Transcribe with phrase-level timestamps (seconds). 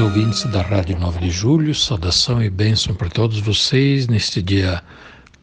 [0.00, 4.80] Ouvintes da Rádio 9 de Julho, saudação e bênção para todos vocês neste dia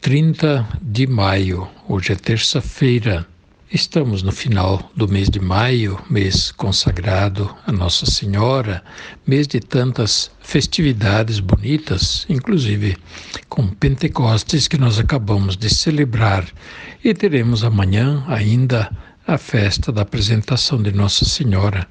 [0.00, 1.68] 30 de maio.
[1.86, 3.26] Hoje é terça-feira.
[3.70, 8.82] Estamos no final do mês de maio, mês consagrado a Nossa Senhora,
[9.26, 12.96] mês de tantas festividades bonitas, inclusive
[13.50, 16.46] com Pentecostes que nós acabamos de celebrar.
[17.04, 18.90] E teremos amanhã ainda
[19.26, 21.86] a festa da apresentação de Nossa Senhora,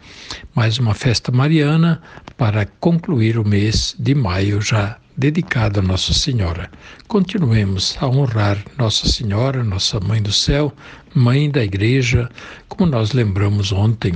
[0.56, 2.02] mais uma festa mariana
[2.38, 6.70] para concluir o mês de maio já dedicado a Nossa Senhora.
[7.08, 10.74] Continuemos a honrar Nossa Senhora, nossa Mãe do Céu,
[11.14, 12.30] Mãe da Igreja,
[12.68, 14.14] como nós lembramos ontem.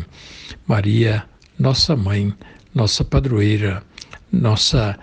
[0.67, 1.23] Maria,
[1.57, 2.33] nossa mãe,
[2.75, 3.81] nossa padroeira,
[4.31, 4.97] nossa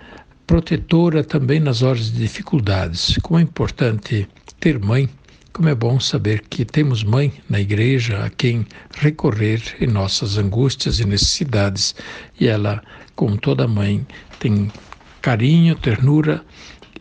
[0.46, 3.18] protetora também nas horas de dificuldades.
[3.22, 4.28] Como é importante
[4.60, 5.08] ter mãe
[5.56, 11.00] como é bom saber que temos mãe na igreja a quem recorrer em nossas angústias
[11.00, 11.94] e necessidades,
[12.38, 12.82] e ela,
[13.16, 14.06] como toda mãe,
[14.38, 14.70] tem
[15.20, 16.44] carinho, ternura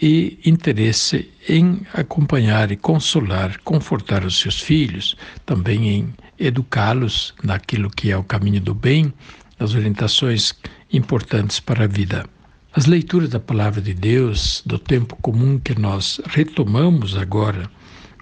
[0.02, 8.12] e interesse em acompanhar e consolar, confortar os seus filhos, também em educá-los naquilo que
[8.12, 9.14] é o caminho do bem,
[9.60, 10.54] as orientações
[10.92, 12.26] importantes para a vida.
[12.74, 17.70] As leituras da palavra de Deus, do tempo comum que nós retomamos agora,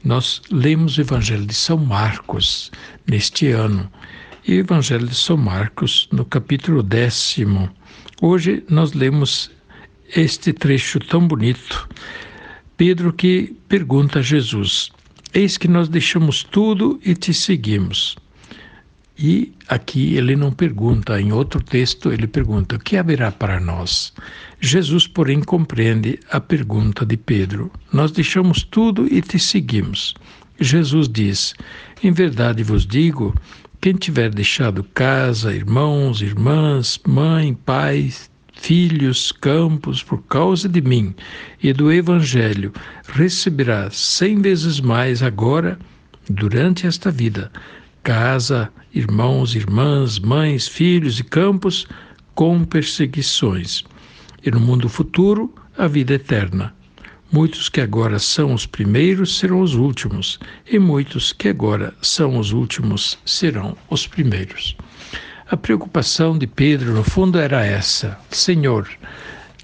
[0.03, 2.71] nós lemos o Evangelho de São Marcos
[3.07, 3.89] neste ano
[4.45, 7.69] e Evangelho de São Marcos no capítulo décimo.
[8.21, 9.49] Hoje nós lemos
[10.15, 11.87] este trecho tão bonito.
[12.75, 14.91] Pedro que pergunta a Jesus:
[15.33, 18.15] Eis que nós deixamos tudo e te seguimos.
[19.17, 24.13] E aqui ele não pergunta, em outro texto ele pergunta: o que haverá para nós?
[24.59, 30.15] Jesus, porém, compreende a pergunta de Pedro: Nós deixamos tudo e te seguimos.
[30.59, 31.53] Jesus diz:
[32.03, 33.35] Em verdade vos digo,
[33.83, 38.13] quem tiver deixado casa, irmãos, irmãs, mãe, pai,
[38.53, 41.13] filhos, campos, por causa de mim
[41.61, 42.71] e do Evangelho,
[43.09, 45.77] receberá cem vezes mais agora,
[46.29, 47.51] durante esta vida
[48.01, 51.85] casa, irmãos, irmãs, mães, filhos e campos
[52.33, 53.83] com perseguições.
[54.45, 56.73] E no mundo futuro, a vida eterna.
[57.33, 60.39] Muitos que agora são os primeiros serão os últimos,
[60.71, 64.77] e muitos que agora são os últimos serão os primeiros.
[65.49, 68.87] A preocupação de Pedro, no fundo, era essa: Senhor,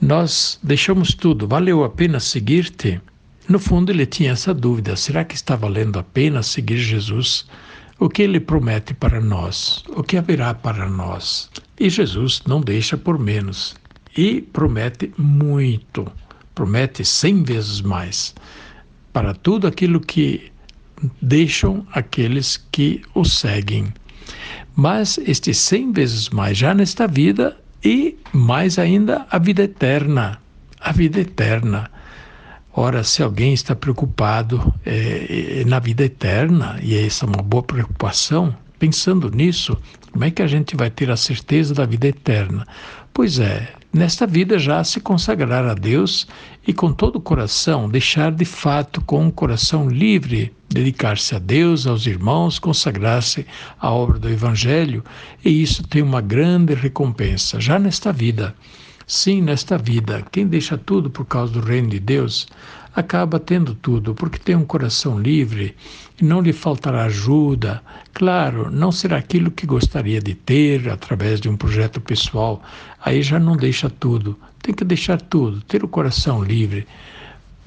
[0.02, 3.00] nós deixamos tudo, valeu a pena seguir-te?
[3.48, 7.46] No fundo, ele tinha essa dúvida: será que está valendo a pena seguir Jesus?
[8.00, 11.52] o que ele promete para nós, o que haverá para nós.
[11.78, 13.76] E Jesus não deixa por menos
[14.18, 16.10] e promete muito,
[16.60, 18.36] promete cem vezes mais
[19.14, 20.52] para tudo aquilo que
[21.22, 23.94] deixam aqueles que o seguem.
[24.76, 30.38] Mas este cem vezes mais já nesta vida e mais ainda a vida eterna,
[30.82, 31.90] a vida eterna.
[32.74, 37.64] Ora, se alguém está preocupado é, é, na vida eterna, e essa é uma boa
[37.64, 39.78] preocupação, pensando nisso,
[40.12, 42.68] como é que a gente vai ter a certeza da vida eterna?
[43.14, 46.28] Pois é, nesta vida já se consagrar a Deus
[46.66, 51.88] e com todo o coração, deixar de fato com o coração livre, dedicar-se a Deus,
[51.88, 53.46] aos irmãos, consagrar-se
[53.80, 55.04] à obra do Evangelho,
[55.44, 58.56] e isso tem uma grande recompensa já nesta vida.
[59.08, 62.48] Sim, nesta vida, quem deixa tudo por causa do reino de Deus
[62.96, 65.76] acaba tendo tudo, porque tem um coração livre
[66.20, 67.82] e não lhe faltará ajuda.
[68.14, 72.62] Claro, não será aquilo que gostaria de ter através de um projeto pessoal,
[73.04, 74.38] aí já não deixa tudo.
[74.62, 76.86] Tem que deixar tudo, ter o coração livre.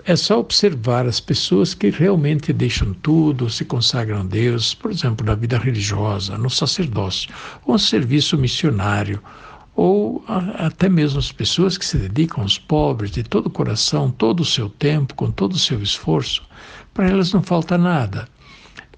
[0.05, 5.25] É só observar as pessoas que realmente deixam tudo, se consagram a Deus, por exemplo,
[5.25, 7.31] na vida religiosa, no sacerdócio,
[7.65, 9.23] ou no serviço missionário
[9.75, 14.11] ou a, até mesmo as pessoas que se dedicam aos pobres de todo o coração,
[14.11, 16.43] todo o seu tempo, com todo o seu esforço,
[16.93, 18.29] para elas não falta nada.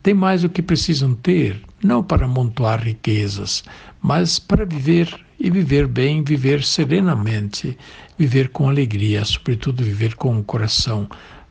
[0.03, 3.65] Tem mais o que precisam ter, não para amontoar riquezas,
[4.03, 7.77] mas para viver e viver bem, viver serenamente,
[8.19, 11.09] viver com alegria, sobretudo viver com o coração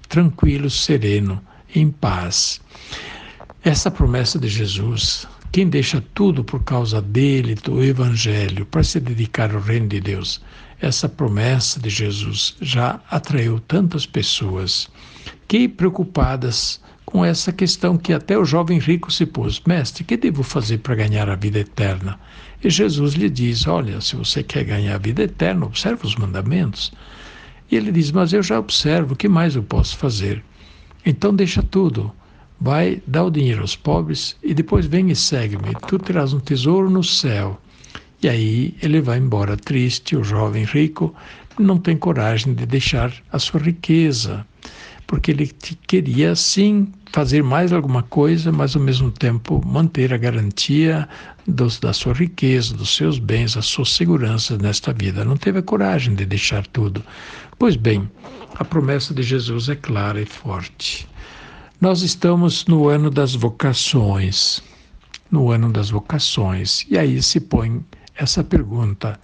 [0.08, 1.42] tranquilo, sereno,
[1.74, 2.62] em paz.
[3.64, 9.54] Essa promessa de Jesus Quem deixa tudo por causa dele, do Evangelho, para se dedicar
[9.54, 10.42] ao reino de Deus,
[10.82, 14.90] essa promessa de Jesus já atraiu tantas pessoas
[15.48, 20.42] que, preocupadas com essa questão que até o jovem rico se pôs: Mestre, que devo
[20.42, 22.20] fazer para ganhar a vida eterna?
[22.64, 26.92] E Jesus lhe diz: Olha, se você quer ganhar a vida eterna, observe os mandamentos.
[27.70, 30.44] E ele diz: Mas eu já observo, o que mais eu posso fazer?
[31.06, 32.12] Então deixa tudo.
[32.64, 35.76] Vai, dá o dinheiro aos pobres e depois vem e segue-me.
[35.86, 37.60] Tu terás um tesouro no céu.
[38.22, 41.14] E aí ele vai embora triste, o jovem rico
[41.60, 44.48] não tem coragem de deixar a sua riqueza,
[45.06, 45.52] porque ele
[45.86, 51.06] queria sim fazer mais alguma coisa, mas ao mesmo tempo manter a garantia
[51.46, 55.26] dos, da sua riqueza, dos seus bens, a sua segurança nesta vida.
[55.26, 57.04] Não teve a coragem de deixar tudo.
[57.60, 58.10] Pois bem,
[58.56, 61.10] a promessa de Jesus é clara e forte.
[61.82, 64.64] Nós estamos no ano das vocações,
[65.30, 67.84] no ano das vocações, e aí se põe
[68.16, 69.20] essa pergunta: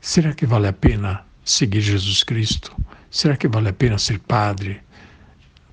[0.00, 2.74] será que vale a pena seguir Jesus Cristo?
[3.10, 4.80] Será que vale a pena ser padre?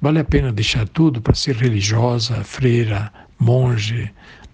[0.01, 4.12] Vale a pena deixar tudo para ser religiosa, freira, monge,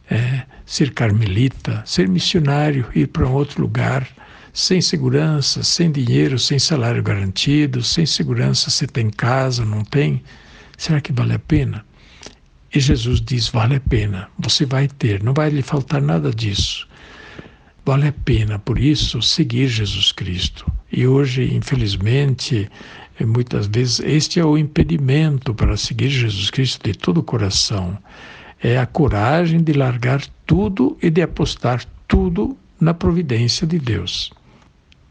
[0.09, 4.07] é, ser carmelita, ser missionário, ir para um outro lugar,
[4.53, 10.23] sem segurança, sem dinheiro, sem salário garantido, sem segurança se tem casa, não tem?
[10.77, 11.85] Será que vale a pena?
[12.73, 16.87] E Jesus diz: vale a pena, você vai ter, não vai lhe faltar nada disso.
[17.85, 20.65] Vale a pena, por isso, seguir Jesus Cristo.
[20.91, 22.67] E hoje, infelizmente,
[23.23, 27.97] muitas vezes este é o impedimento para seguir Jesus Cristo de todo o coração.
[28.61, 34.31] É a coragem de largar tudo e de apostar tudo na providência de Deus.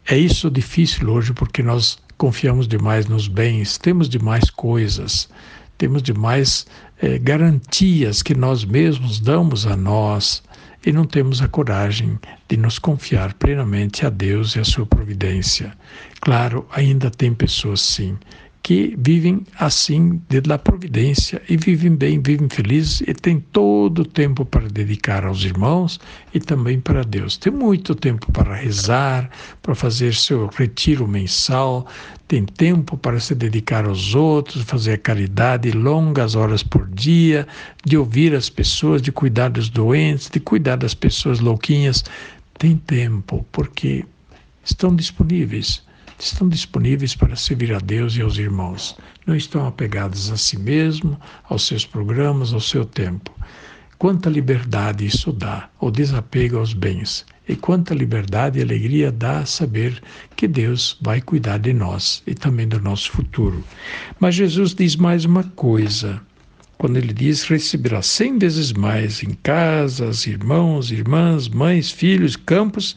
[0.05, 5.29] É isso difícil hoje porque nós confiamos demais nos bens, temos demais coisas,
[5.77, 6.65] temos demais
[7.01, 10.41] eh, garantias que nós mesmos damos a nós
[10.85, 12.17] e não temos a coragem
[12.47, 15.75] de nos confiar plenamente a Deus e a sua providência.
[16.21, 18.17] Claro, ainda tem pessoas sim
[18.65, 24.43] que vivem assim da providência e vivem bem, vivem felizes e têm todo o tempo
[24.43, 25.99] para dedicar aos irmãos
[26.33, 27.37] e também para Deus.
[27.37, 29.29] Tem muito tempo para rezar,
[29.61, 31.85] para fazer seu retiro mensal,
[32.27, 37.47] tem tempo para se dedicar aos outros, fazer a caridade longas horas por dia,
[37.85, 42.03] de ouvir as pessoas, de cuidar dos doentes, de cuidar das pessoas louquinhas.
[42.57, 44.03] Tem tempo porque
[44.63, 45.84] estão disponíveis
[46.19, 48.97] estão disponíveis para servir a Deus e aos irmãos.
[49.25, 51.19] Não estão apegados a si mesmo,
[51.49, 53.31] aos seus programas, ao seu tempo.
[53.97, 57.25] Quanta liberdade isso dá, o desapego aos bens.
[57.47, 60.01] E quanta liberdade e alegria dá saber
[60.35, 63.63] que Deus vai cuidar de nós e também do nosso futuro.
[64.19, 66.21] Mas Jesus diz mais uma coisa.
[66.77, 72.95] Quando ele diz receberá cem vezes mais em casas, irmãos, irmãs, mães, filhos, campos,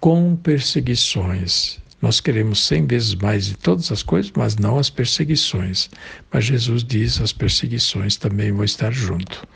[0.00, 1.78] com perseguições.
[2.00, 5.88] Nós queremos cem vezes mais de todas as coisas, mas não as perseguições.
[6.30, 9.46] Mas Jesus diz: as perseguições também vão estar junto.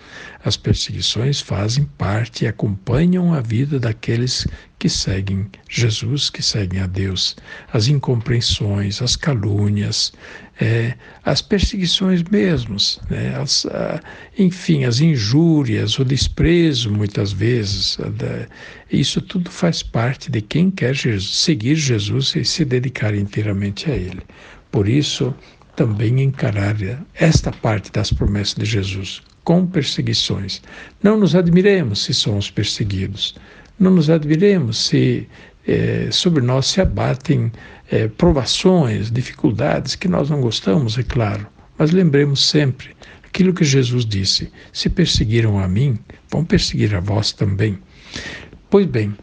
[0.42, 4.46] As perseguições fazem parte e acompanham a vida daqueles
[4.78, 7.36] que seguem Jesus, que seguem a Deus.
[7.70, 10.10] As incompreensões, as calúnias,
[10.60, 13.34] é, as perseguições mesmos, né?
[13.40, 14.00] as, a,
[14.38, 17.98] enfim, as injúrias, o desprezo, muitas vezes.
[18.92, 23.94] isso tudo faz parte de quem quer Jesus, seguir Jesus e se dedicar inteiramente a
[23.94, 24.22] Ele.
[24.70, 25.34] Por isso,
[25.74, 26.76] também encarar
[27.14, 30.60] esta parte das promessas de Jesus com perseguições.
[31.02, 33.34] Não nos admiremos se somos perseguidos.
[33.78, 35.26] Não nos admiremos se
[35.66, 37.52] é, sobre nós se abatem
[37.90, 41.46] é, provações, dificuldades que nós não gostamos, é claro.
[41.78, 42.90] Mas lembremos sempre
[43.24, 45.98] aquilo que Jesus disse: se perseguiram a mim,
[46.30, 47.78] vão perseguir a vós também.
[48.68, 49.14] Pois bem,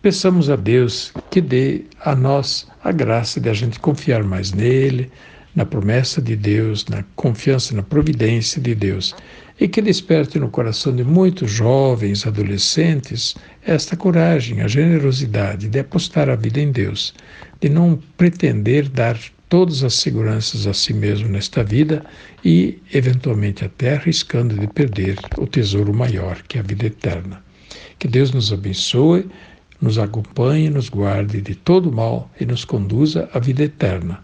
[0.00, 5.10] peçamos a Deus que dê a nós a graça de a gente confiar mais nele,
[5.54, 9.14] na promessa de Deus, na confiança na providência de Deus,
[9.58, 16.28] e que desperte no coração de muitos jovens, adolescentes, esta coragem, a generosidade de apostar
[16.28, 17.14] a vida em Deus,
[17.60, 19.18] de não pretender dar
[19.48, 22.04] todas as seguranças a si mesmo nesta vida
[22.44, 27.40] e, eventualmente, até arriscando de perder o tesouro maior, que é a vida eterna.
[27.98, 29.26] Que Deus nos abençoe,
[29.80, 34.23] nos acompanhe, nos guarde de todo mal e nos conduza à vida eterna.